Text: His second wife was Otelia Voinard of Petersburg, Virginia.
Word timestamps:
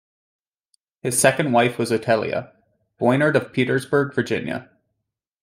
His 1.03 1.19
second 1.21 1.51
wife 1.51 1.77
was 1.77 1.91
Otelia 1.91 2.53
Voinard 2.99 3.35
of 3.35 3.53
Petersburg, 3.53 4.15
Virginia. 4.15 4.71